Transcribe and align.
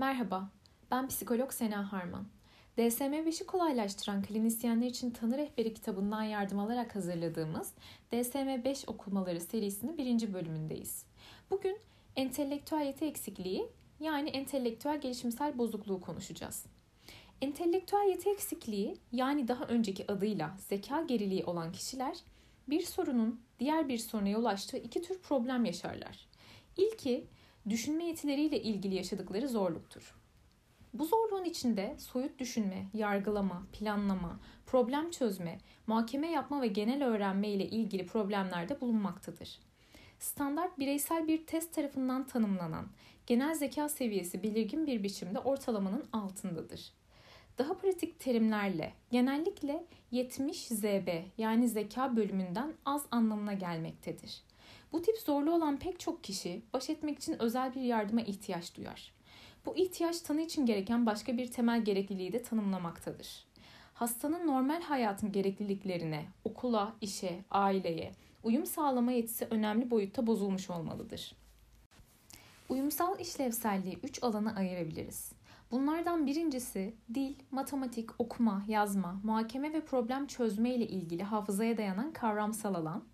Merhaba, 0.00 0.50
ben 0.90 1.08
psikolog 1.08 1.52
Sena 1.52 1.92
Harman. 1.92 2.26
DSM-5'i 2.78 3.46
kolaylaştıran 3.46 4.22
klinisyenler 4.22 4.86
için 4.86 5.10
Tanı 5.10 5.38
Rehberi 5.38 5.74
kitabından 5.74 6.22
yardım 6.22 6.58
alarak 6.58 6.94
hazırladığımız 6.94 7.72
DSM-5 8.12 8.86
okumaları 8.86 9.40
serisinin 9.40 9.98
birinci 9.98 10.34
bölümündeyiz. 10.34 11.04
Bugün 11.50 11.78
entelektüel 12.16 12.86
yeti 12.86 13.04
eksikliği 13.04 13.66
yani 14.00 14.28
entelektüel 14.28 15.00
gelişimsel 15.00 15.58
bozukluğu 15.58 16.00
konuşacağız. 16.00 16.66
Entelektüel 17.40 18.08
yeti 18.08 18.30
eksikliği 18.30 18.96
yani 19.12 19.48
daha 19.48 19.64
önceki 19.64 20.12
adıyla 20.12 20.56
zeka 20.58 21.02
geriliği 21.02 21.44
olan 21.44 21.72
kişiler 21.72 22.16
bir 22.68 22.82
sorunun 22.82 23.40
diğer 23.58 23.88
bir 23.88 23.98
soruna 23.98 24.28
yol 24.28 24.44
açtığı 24.44 24.76
iki 24.76 25.02
tür 25.02 25.18
problem 25.18 25.64
yaşarlar. 25.64 26.28
İlki 26.76 27.26
düşünme 27.68 28.04
yetileriyle 28.04 28.62
ilgili 28.62 28.94
yaşadıkları 28.94 29.48
zorluktur. 29.48 30.20
Bu 30.94 31.04
zorluğun 31.04 31.44
içinde 31.44 31.96
soyut 31.98 32.38
düşünme, 32.38 32.86
yargılama, 32.94 33.66
planlama, 33.72 34.40
problem 34.66 35.10
çözme, 35.10 35.58
muhakeme 35.86 36.30
yapma 36.30 36.62
ve 36.62 36.66
genel 36.66 37.04
öğrenme 37.04 37.48
ile 37.48 37.66
ilgili 37.66 38.06
problemler 38.06 38.68
de 38.68 38.80
bulunmaktadır. 38.80 39.58
Standart 40.18 40.78
bireysel 40.78 41.28
bir 41.28 41.46
test 41.46 41.74
tarafından 41.74 42.26
tanımlanan 42.26 42.86
genel 43.26 43.54
zeka 43.54 43.88
seviyesi 43.88 44.42
belirgin 44.42 44.86
bir 44.86 45.02
biçimde 45.02 45.38
ortalamanın 45.38 46.04
altındadır. 46.12 46.92
Daha 47.58 47.76
pratik 47.76 48.20
terimlerle 48.20 48.92
genellikle 49.10 49.84
70 50.10 50.66
ZB 50.66 51.08
yani 51.38 51.68
zeka 51.68 52.16
bölümünden 52.16 52.74
az 52.84 53.06
anlamına 53.10 53.52
gelmektedir. 53.52 54.42
Bu 54.92 55.02
tip 55.02 55.18
zorlu 55.18 55.54
olan 55.54 55.78
pek 55.78 56.00
çok 56.00 56.24
kişi 56.24 56.62
baş 56.72 56.90
etmek 56.90 57.18
için 57.18 57.42
özel 57.42 57.74
bir 57.74 57.80
yardıma 57.80 58.20
ihtiyaç 58.20 58.76
duyar. 58.76 59.12
Bu 59.66 59.76
ihtiyaç 59.76 60.20
tanı 60.20 60.40
için 60.40 60.66
gereken 60.66 61.06
başka 61.06 61.36
bir 61.36 61.52
temel 61.52 61.84
gerekliliği 61.84 62.32
de 62.32 62.42
tanımlamaktadır. 62.42 63.44
Hastanın 63.94 64.46
normal 64.46 64.82
hayatın 64.82 65.32
gerekliliklerine, 65.32 66.26
okula, 66.44 66.92
işe, 67.00 67.44
aileye, 67.50 68.12
uyum 68.42 68.66
sağlama 68.66 69.12
yetisi 69.12 69.46
önemli 69.50 69.90
boyutta 69.90 70.26
bozulmuş 70.26 70.70
olmalıdır. 70.70 71.36
Uyumsal 72.68 73.20
işlevselliği 73.20 73.98
üç 74.02 74.22
alana 74.22 74.54
ayırabiliriz. 74.54 75.32
Bunlardan 75.70 76.26
birincisi 76.26 76.94
dil, 77.14 77.34
matematik, 77.50 78.20
okuma, 78.20 78.64
yazma, 78.68 79.20
muhakeme 79.24 79.72
ve 79.72 79.84
problem 79.84 80.26
çözme 80.26 80.74
ile 80.74 80.86
ilgili 80.86 81.22
hafızaya 81.22 81.76
dayanan 81.76 82.12
kavramsal 82.12 82.74
alan. 82.74 83.04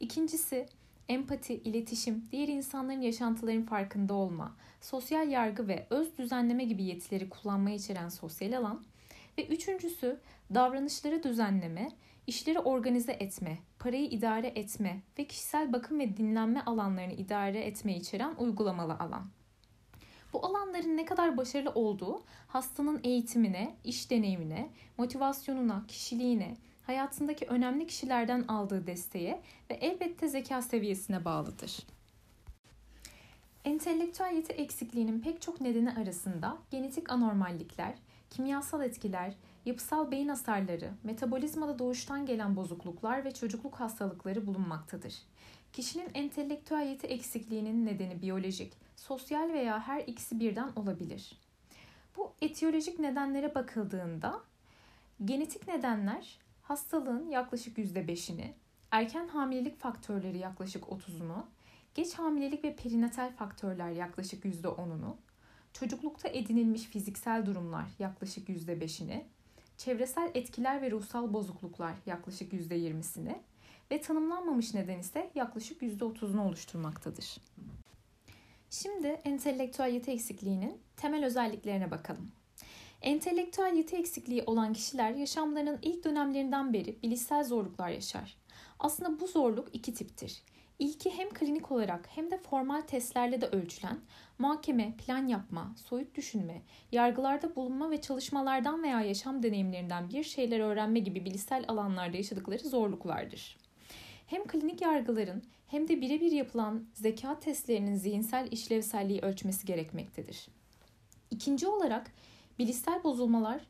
İkincisi 0.00 0.66
empati, 1.12 1.54
iletişim, 1.54 2.28
diğer 2.32 2.48
insanların 2.48 3.00
yaşantıların 3.00 3.62
farkında 3.62 4.14
olma, 4.14 4.56
sosyal 4.80 5.28
yargı 5.28 5.68
ve 5.68 5.86
öz 5.90 6.18
düzenleme 6.18 6.64
gibi 6.64 6.82
yetileri 6.82 7.28
kullanmayı 7.28 7.76
içeren 7.76 8.08
sosyal 8.08 8.52
alan. 8.52 8.84
Ve 9.38 9.46
üçüncüsü 9.46 10.20
davranışları 10.54 11.22
düzenleme, 11.22 11.90
işleri 12.26 12.58
organize 12.58 13.12
etme, 13.12 13.58
parayı 13.78 14.04
idare 14.04 14.46
etme 14.46 15.00
ve 15.18 15.26
kişisel 15.26 15.72
bakım 15.72 15.98
ve 15.98 16.16
dinlenme 16.16 16.60
alanlarını 16.60 17.12
idare 17.12 17.60
etmeyi 17.60 17.98
içeren 17.98 18.34
uygulamalı 18.38 18.94
alan. 18.94 19.30
Bu 20.32 20.46
alanların 20.46 20.96
ne 20.96 21.04
kadar 21.04 21.36
başarılı 21.36 21.70
olduğu 21.70 22.22
hastanın 22.48 23.00
eğitimine, 23.04 23.76
iş 23.84 24.10
deneyimine, 24.10 24.70
motivasyonuna, 24.98 25.84
kişiliğine, 25.88 26.56
hayatındaki 26.86 27.46
önemli 27.46 27.86
kişilerden 27.86 28.44
aldığı 28.48 28.86
desteğe 28.86 29.42
ve 29.70 29.74
elbette 29.74 30.28
zeka 30.28 30.62
seviyesine 30.62 31.24
bağlıdır. 31.24 31.78
Entelektüel 33.64 34.34
yeti 34.36 34.52
eksikliğinin 34.52 35.20
pek 35.20 35.42
çok 35.42 35.60
nedeni 35.60 35.92
arasında 35.92 36.58
genetik 36.70 37.10
anormallikler, 37.10 37.94
kimyasal 38.30 38.82
etkiler, 38.82 39.34
yapısal 39.64 40.10
beyin 40.10 40.28
hasarları, 40.28 40.90
metabolizmada 41.02 41.78
doğuştan 41.78 42.26
gelen 42.26 42.56
bozukluklar 42.56 43.24
ve 43.24 43.34
çocukluk 43.34 43.74
hastalıkları 43.74 44.46
bulunmaktadır. 44.46 45.14
Kişinin 45.72 46.10
entelektüel 46.14 46.86
yeti 46.86 47.06
eksikliğinin 47.06 47.86
nedeni 47.86 48.22
biyolojik, 48.22 48.72
sosyal 48.96 49.52
veya 49.52 49.80
her 49.80 50.00
ikisi 50.00 50.40
birden 50.40 50.68
olabilir. 50.76 51.32
Bu 52.16 52.32
etiyolojik 52.40 52.98
nedenlere 52.98 53.54
bakıldığında 53.54 54.40
genetik 55.24 55.68
nedenler 55.68 56.38
hastalığın 56.62 57.28
yaklaşık 57.28 57.78
%5'ini, 57.78 58.52
erken 58.90 59.28
hamilelik 59.28 59.80
faktörleri 59.80 60.38
yaklaşık 60.38 60.84
30'unu, 60.84 61.44
geç 61.94 62.14
hamilelik 62.14 62.64
ve 62.64 62.76
perinatal 62.76 63.32
faktörler 63.32 63.90
yaklaşık 63.90 64.44
%10'unu, 64.44 65.14
çocuklukta 65.72 66.28
edinilmiş 66.28 66.82
fiziksel 66.82 67.46
durumlar 67.46 67.86
yaklaşık 67.98 68.48
%5'ini, 68.48 69.24
çevresel 69.76 70.30
etkiler 70.34 70.82
ve 70.82 70.90
ruhsal 70.90 71.32
bozukluklar 71.32 71.94
yaklaşık 72.06 72.52
%20'sini 72.52 73.38
ve 73.90 74.00
tanımlanmamış 74.00 74.74
neden 74.74 74.98
ise 74.98 75.30
yaklaşık 75.34 75.82
%30'unu 75.82 76.40
oluşturmaktadır. 76.40 77.36
Şimdi 78.70 79.06
entelektüel 79.06 80.02
eksikliğinin 80.06 80.80
temel 80.96 81.24
özelliklerine 81.24 81.90
bakalım. 81.90 82.32
Entelektüel 83.02 83.76
yeti 83.76 83.96
eksikliği 83.96 84.42
olan 84.46 84.72
kişiler 84.72 85.10
yaşamlarının 85.10 85.78
ilk 85.82 86.04
dönemlerinden 86.04 86.72
beri 86.72 87.02
bilişsel 87.02 87.44
zorluklar 87.44 87.88
yaşar. 87.88 88.36
Aslında 88.78 89.20
bu 89.20 89.26
zorluk 89.26 89.68
iki 89.72 89.94
tiptir. 89.94 90.42
İlki 90.78 91.10
hem 91.10 91.30
klinik 91.30 91.72
olarak 91.72 92.08
hem 92.08 92.30
de 92.30 92.38
formal 92.38 92.80
testlerle 92.80 93.40
de 93.40 93.46
ölçülen 93.46 93.98
muhakeme, 94.38 94.94
plan 94.96 95.26
yapma, 95.26 95.74
soyut 95.84 96.14
düşünme, 96.14 96.62
yargılarda 96.92 97.56
bulunma 97.56 97.90
ve 97.90 98.00
çalışmalardan 98.00 98.82
veya 98.82 99.00
yaşam 99.00 99.42
deneyimlerinden 99.42 100.08
bir 100.08 100.22
şeyler 100.24 100.60
öğrenme 100.60 100.98
gibi 100.98 101.24
bilişsel 101.24 101.64
alanlarda 101.68 102.16
yaşadıkları 102.16 102.68
zorluklardır. 102.68 103.56
Hem 104.26 104.46
klinik 104.46 104.82
yargıların 104.82 105.42
hem 105.66 105.88
de 105.88 106.00
birebir 106.00 106.32
yapılan 106.32 106.84
zeka 106.94 107.40
testlerinin 107.40 107.96
zihinsel 107.96 108.48
işlevselliği 108.50 109.20
ölçmesi 109.20 109.66
gerekmektedir. 109.66 110.48
İkinci 111.30 111.66
olarak 111.66 112.12
bilişsel 112.58 113.04
bozulmalar 113.04 113.60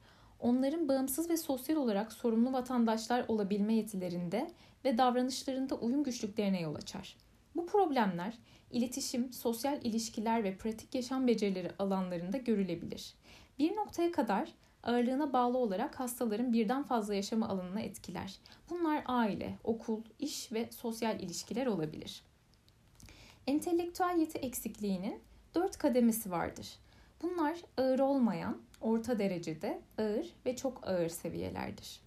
onların 0.41 0.89
bağımsız 0.89 1.31
ve 1.31 1.37
sosyal 1.37 1.77
olarak 1.77 2.13
sorumlu 2.13 2.53
vatandaşlar 2.53 3.25
olabilme 3.29 3.75
yetilerinde 3.75 4.51
ve 4.85 4.99
davranışlarında 4.99 5.75
uyum 5.75 6.05
güçlüklerine 6.05 6.61
yol 6.61 6.75
açar. 6.75 7.17
Bu 7.57 7.67
problemler 7.67 8.39
iletişim, 8.71 9.33
sosyal 9.33 9.85
ilişkiler 9.85 10.45
ve 10.45 10.57
pratik 10.57 10.95
yaşam 10.95 11.27
becerileri 11.27 11.71
alanlarında 11.79 12.37
görülebilir. 12.37 13.15
Bir 13.59 13.77
noktaya 13.77 14.13
kadar 14.13 14.53
ağırlığına 14.83 15.33
bağlı 15.33 15.59
olarak 15.59 16.01
hastaların 16.01 16.53
birden 16.53 16.83
fazla 16.83 17.15
yaşama 17.15 17.49
alanına 17.49 17.81
etkiler. 17.81 18.39
Bunlar 18.71 19.03
aile, 19.07 19.59
okul, 19.65 20.03
iş 20.19 20.53
ve 20.53 20.69
sosyal 20.71 21.21
ilişkiler 21.21 21.67
olabilir. 21.67 22.23
Entelektüel 23.47 24.17
yeti 24.19 24.39
eksikliğinin 24.39 25.21
dört 25.55 25.79
kademesi 25.79 26.31
vardır. 26.31 26.69
Bunlar 27.23 27.59
ağır 27.77 27.99
olmayan, 27.99 28.59
orta 28.81 29.19
derecede, 29.19 29.81
ağır 29.99 30.27
ve 30.47 30.57
çok 30.57 30.89
ağır 30.89 31.09
seviyelerdir. 31.09 32.01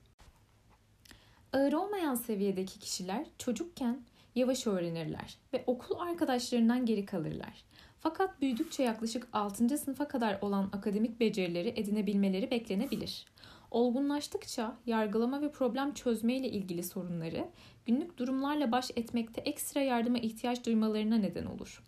Ağır 1.54 1.74
olmayan 1.74 2.16
seviyedeki 2.16 2.80
kişiler 2.80 3.26
çocukken 3.38 4.02
yavaş 4.36 4.68
öğrenirler 4.68 5.38
ve 5.54 5.64
okul 5.68 6.00
arkadaşlarından 6.00 6.86
geri 6.86 7.06
kalırlar. 7.06 7.64
Fakat 8.00 8.42
büyüdükçe 8.42 8.84
yaklaşık 8.84 9.28
6. 9.34 9.78
sınıfa 9.78 10.08
kadar 10.08 10.42
olan 10.42 10.70
akademik 10.74 11.20
becerileri 11.20 11.74
edinebilmeleri 11.76 12.52
beklenebilir. 12.52 13.26
Olgunlaştıkça 13.72 14.78
yargılama 14.86 15.42
ve 15.42 15.52
problem 15.52 15.94
çözme 15.94 16.36
ile 16.36 16.50
ilgili 16.50 16.84
sorunları 16.84 17.48
günlük 17.86 18.18
durumlarla 18.18 18.72
baş 18.72 18.92
etmekte 18.96 19.42
ekstra 19.42 19.82
yardıma 19.82 20.18
ihtiyaç 20.18 20.66
duymalarına 20.66 21.18
neden 21.18 21.46
olur 21.46 21.84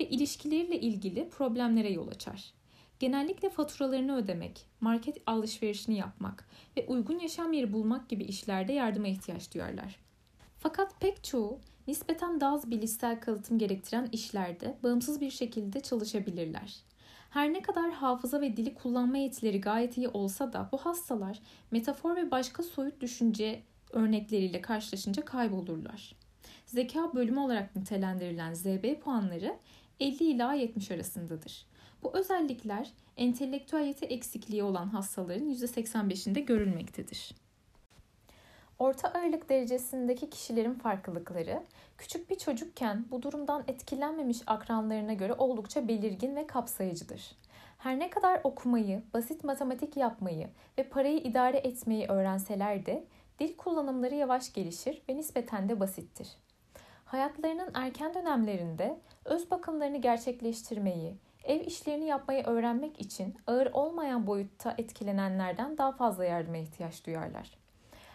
ve 0.00 0.08
ilişkileriyle 0.08 0.80
ilgili 0.80 1.28
problemlere 1.28 1.92
yol 1.92 2.08
açar. 2.08 2.54
Genellikle 3.00 3.50
faturalarını 3.50 4.16
ödemek, 4.16 4.66
market 4.80 5.16
alışverişini 5.26 5.98
yapmak 5.98 6.48
ve 6.76 6.86
uygun 6.86 7.18
yaşam 7.18 7.52
yeri 7.52 7.72
bulmak 7.72 8.08
gibi 8.08 8.24
işlerde 8.24 8.72
yardıma 8.72 9.08
ihtiyaç 9.08 9.54
duyarlar. 9.54 9.96
Fakat 10.58 11.00
pek 11.00 11.24
çoğu 11.24 11.60
nispeten 11.86 12.40
daha 12.40 12.54
az 12.54 12.70
bilişsel 12.70 13.20
kalıtım 13.20 13.58
gerektiren 13.58 14.08
işlerde 14.12 14.78
bağımsız 14.82 15.20
bir 15.20 15.30
şekilde 15.30 15.80
çalışabilirler. 15.80 16.74
Her 17.30 17.52
ne 17.52 17.62
kadar 17.62 17.90
hafıza 17.90 18.40
ve 18.40 18.56
dili 18.56 18.74
kullanma 18.74 19.18
yetileri 19.18 19.60
gayet 19.60 19.96
iyi 19.96 20.08
olsa 20.08 20.52
da 20.52 20.68
bu 20.72 20.78
hastalar 20.78 21.38
metafor 21.70 22.16
ve 22.16 22.30
başka 22.30 22.62
soyut 22.62 23.00
düşünce 23.00 23.62
örnekleriyle 23.92 24.60
karşılaşınca 24.60 25.24
kaybolurlar. 25.24 26.14
Zeka 26.66 27.14
bölümü 27.14 27.38
olarak 27.38 27.76
nitelendirilen 27.76 28.54
ZB 28.54 29.00
puanları 29.00 29.56
50 30.00 30.24
ila 30.24 30.54
70 30.54 30.90
arasındadır. 30.90 31.66
Bu 32.04 32.10
özellikler 32.14 32.90
entelektüel 33.16 33.84
yeti 33.84 34.06
eksikliği 34.06 34.62
olan 34.62 34.86
hastaların 34.86 35.50
%85'inde 35.50 36.40
görülmektedir. 36.40 37.34
Orta 38.78 39.08
ağırlık 39.08 39.48
derecesindeki 39.48 40.30
kişilerin 40.30 40.74
farklılıkları, 40.74 41.62
küçük 41.98 42.30
bir 42.30 42.38
çocukken 42.38 43.06
bu 43.10 43.22
durumdan 43.22 43.64
etkilenmemiş 43.68 44.38
akranlarına 44.46 45.12
göre 45.12 45.32
oldukça 45.32 45.88
belirgin 45.88 46.36
ve 46.36 46.46
kapsayıcıdır. 46.46 47.36
Her 47.78 47.98
ne 47.98 48.10
kadar 48.10 48.40
okumayı, 48.44 49.02
basit 49.14 49.44
matematik 49.44 49.96
yapmayı 49.96 50.48
ve 50.78 50.82
parayı 50.82 51.18
idare 51.18 51.58
etmeyi 51.58 52.06
öğrenseler 52.06 52.86
de 52.86 53.04
dil 53.38 53.56
kullanımları 53.56 54.14
yavaş 54.14 54.52
gelişir 54.52 55.02
ve 55.08 55.16
nispeten 55.16 55.68
de 55.68 55.80
basittir. 55.80 56.28
Hayatlarının 57.04 57.70
erken 57.74 58.14
dönemlerinde 58.14 58.98
öz 59.24 59.50
bakımlarını 59.50 59.96
gerçekleştirmeyi, 59.96 61.14
ev 61.44 61.60
işlerini 61.60 62.04
yapmayı 62.06 62.44
öğrenmek 62.44 63.00
için 63.00 63.36
ağır 63.46 63.66
olmayan 63.72 64.26
boyutta 64.26 64.74
etkilenenlerden 64.78 65.78
daha 65.78 65.92
fazla 65.92 66.24
yardıma 66.24 66.56
ihtiyaç 66.56 67.06
duyarlar. 67.06 67.50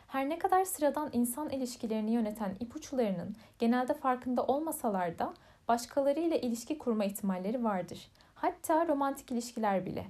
Her 0.07 0.29
ne 0.29 0.39
kadar 0.39 0.65
sıradan 0.65 1.09
insan 1.13 1.49
ilişkilerini 1.49 2.11
yöneten 2.11 2.55
ipuçlarının 2.59 3.35
genelde 3.59 3.93
farkında 3.93 4.43
olmasalar 4.43 5.19
da 5.19 5.33
başkalarıyla 5.67 6.37
ilişki 6.37 6.77
kurma 6.77 7.05
ihtimalleri 7.05 7.63
vardır. 7.63 8.11
Hatta 8.35 8.87
romantik 8.87 9.31
ilişkiler 9.31 9.85
bile. 9.85 10.05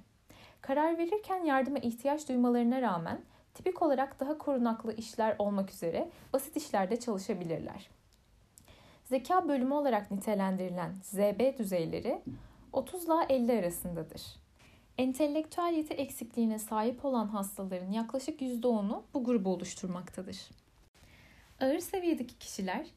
Karar 0.62 0.98
verirken 0.98 1.44
yardıma 1.44 1.78
ihtiyaç 1.78 2.30
duymalarına 2.30 2.82
rağmen 2.82 3.22
tipik 3.54 3.82
olarak 3.82 4.20
daha 4.20 4.38
korunaklı 4.38 4.94
işler 4.94 5.36
olmak 5.40 5.72
üzere 5.72 6.10
basit 6.34 6.58
işlerde 6.58 7.00
çalışabilirler. 7.00 7.90
Zeka 9.06 9.48
bölümü 9.48 9.74
olarak 9.74 10.12
nitelendirilen 10.12 10.94
ZB 11.04 11.58
düzeyleri 11.58 12.22
30 12.74 13.04
ile 13.04 13.14
50 13.30 13.52
arasındadır. 13.52 14.22
Entelektüel 14.98 15.74
yeti 15.74 15.94
eksikliğine 15.94 16.60
sahip 16.60 17.06
olan 17.06 17.28
hastaların 17.28 17.92
yaklaşık 17.92 18.42
%10'u 18.42 19.04
bu 19.14 19.24
grubu 19.24 19.50
oluşturmaktadır. 19.50 20.38
Ağır 21.62 21.80
seviyedeki 21.80 22.38
kişiler 22.38 22.88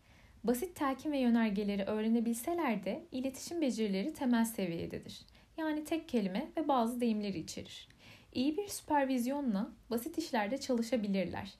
basit 0.45 0.77
telkin 0.77 1.13
ve 1.13 1.19
yönergeleri 1.19 1.85
öğrenebilseler 1.85 2.85
de 2.85 3.05
iletişim 3.13 3.61
becerileri 3.61 4.15
temel 4.15 4.45
seviyededir. 4.45 5.21
Yani 5.57 5.85
tek 5.85 6.09
kelime 6.09 6.49
ve 6.57 6.69
bazı 6.69 7.01
deyimleri 7.01 7.39
içerir. 7.39 7.89
İyi 8.35 8.57
bir 8.57 8.69
süpervizyonla 8.69 9.71
basit 9.91 10.19
işlerde 10.19 10.59
çalışabilirler. 10.59 11.55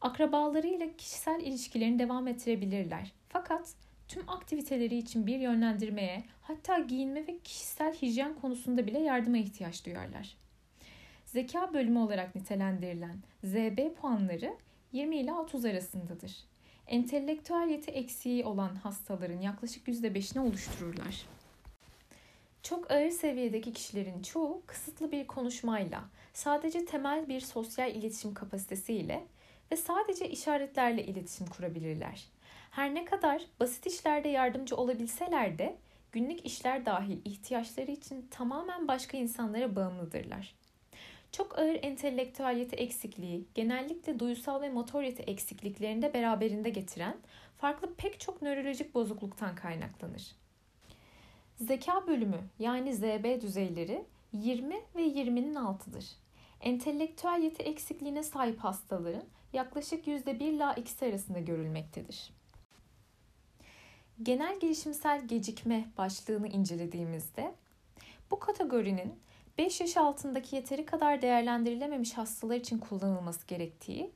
Akrabalarıyla 0.00 0.96
kişisel 0.96 1.40
ilişkilerini 1.40 1.98
devam 1.98 2.28
ettirebilirler. 2.28 3.12
Fakat 3.28 3.74
tüm 4.08 4.28
aktiviteleri 4.28 4.96
için 4.96 5.26
bir 5.26 5.38
yönlendirmeye, 5.38 6.24
hatta 6.42 6.78
giyinme 6.78 7.26
ve 7.26 7.38
kişisel 7.38 7.94
hijyen 7.94 8.34
konusunda 8.34 8.86
bile 8.86 8.98
yardıma 8.98 9.38
ihtiyaç 9.38 9.86
duyarlar. 9.86 10.36
Zeka 11.26 11.74
bölümü 11.74 11.98
olarak 11.98 12.34
nitelendirilen 12.34 13.16
ZB 13.44 13.94
puanları 13.94 14.56
20 14.92 15.16
ile 15.16 15.32
30 15.32 15.64
arasındadır. 15.64 16.36
Entelektüel 16.86 17.68
yeti 17.70 17.90
eksiği 17.90 18.44
olan 18.44 18.74
hastaların 18.74 19.40
yaklaşık 19.40 19.88
%5'ini 19.88 20.40
oluştururlar. 20.40 21.26
Çok 22.62 22.90
ağır 22.90 23.10
seviyedeki 23.10 23.72
kişilerin 23.72 24.22
çoğu 24.22 24.62
kısıtlı 24.66 25.12
bir 25.12 25.26
konuşmayla, 25.26 26.04
sadece 26.32 26.84
temel 26.84 27.28
bir 27.28 27.40
sosyal 27.40 27.94
iletişim 27.94 28.34
kapasitesiyle 28.34 29.24
ve 29.72 29.76
sadece 29.76 30.28
işaretlerle 30.28 31.04
iletişim 31.04 31.46
kurabilirler. 31.46 32.24
Her 32.74 32.94
ne 32.94 33.04
kadar 33.04 33.42
basit 33.60 33.86
işlerde 33.86 34.28
yardımcı 34.28 34.76
olabilseler 34.76 35.58
de 35.58 35.76
günlük 36.12 36.46
işler 36.46 36.86
dahil 36.86 37.18
ihtiyaçları 37.24 37.90
için 37.90 38.26
tamamen 38.30 38.88
başka 38.88 39.16
insanlara 39.16 39.76
bağımlıdırlar. 39.76 40.54
Çok 41.32 41.58
ağır 41.58 41.78
entelektüel 41.82 42.68
eksikliği 42.72 43.44
genellikle 43.54 44.18
duysal 44.18 44.62
ve 44.62 44.70
motor 44.70 45.02
yeti 45.02 45.22
eksikliklerinde 45.22 46.14
beraberinde 46.14 46.70
getiren 46.70 47.16
farklı 47.58 47.94
pek 47.94 48.20
çok 48.20 48.42
nörolojik 48.42 48.94
bozukluktan 48.94 49.54
kaynaklanır. 49.54 50.32
Zeka 51.56 52.06
bölümü 52.06 52.40
yani 52.58 52.94
ZB 52.94 53.42
düzeyleri 53.42 54.04
20 54.32 54.74
ve 54.96 55.02
20'nin 55.08 55.54
altıdır. 55.54 56.06
Entelektüel 56.60 57.40
yeti 57.42 57.62
eksikliğine 57.62 58.22
sahip 58.22 58.58
hastaların 58.58 59.24
yaklaşık 59.52 60.06
%1 60.06 60.44
ila 60.44 60.74
2 60.74 61.06
arasında 61.06 61.38
görülmektedir. 61.38 62.30
Genel 64.22 64.60
gelişimsel 64.60 65.26
gecikme 65.26 65.88
başlığını 65.98 66.48
incelediğimizde 66.48 67.54
bu 68.30 68.38
kategorinin 68.38 69.14
5 69.58 69.80
yaş 69.80 69.96
altındaki 69.96 70.56
yeteri 70.56 70.86
kadar 70.86 71.22
değerlendirilememiş 71.22 72.12
hastalar 72.12 72.56
için 72.56 72.78
kullanılması 72.78 73.46
gerektiği 73.46 74.10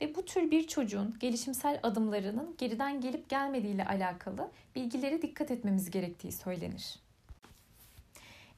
ve 0.00 0.14
bu 0.14 0.24
tür 0.24 0.50
bir 0.50 0.66
çocuğun 0.66 1.16
gelişimsel 1.20 1.80
adımlarının 1.82 2.54
geriden 2.58 3.00
gelip 3.00 3.28
gelmediği 3.28 3.74
ile 3.74 3.84
alakalı 3.86 4.50
bilgilere 4.74 5.22
dikkat 5.22 5.50
etmemiz 5.50 5.90
gerektiği 5.90 6.32
söylenir. 6.32 6.98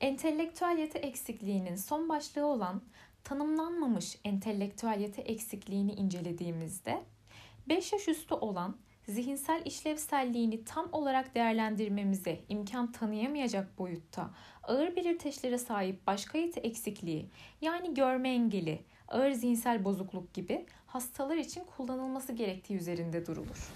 Entelektüel 0.01 0.79
yeti 0.79 0.99
eksikliğinin 0.99 1.77
son 1.77 2.09
başlığı 2.09 2.47
olan 2.47 2.83
tanımlanmamış 3.25 4.19
entelektüel 4.25 5.01
yeti 5.01 5.21
eksikliğini 5.21 5.93
incelediğimizde 5.93 7.03
5 7.69 7.93
yaş 7.93 8.09
üstü 8.09 8.35
olan 8.35 8.77
zihinsel 9.09 9.63
işlevselliğini 9.65 10.65
tam 10.65 10.89
olarak 10.93 11.35
değerlendirmemize 11.35 12.41
imkan 12.49 12.93
tanıyamayacak 12.93 13.79
boyutta 13.79 14.31
ağır 14.63 14.97
belirteçlere 14.97 15.59
sahip 15.59 16.07
başka 16.07 16.39
yeti 16.39 16.61
eksikliği 16.61 17.31
yani 17.61 17.95
görme 17.95 18.29
engeli, 18.29 18.85
ağır 19.09 19.31
zihinsel 19.31 19.85
bozukluk 19.85 20.35
gibi 20.35 20.67
hastalar 20.87 21.37
için 21.37 21.65
kullanılması 21.77 22.33
gerektiği 22.33 22.75
üzerinde 22.75 23.27
durulur. 23.27 23.71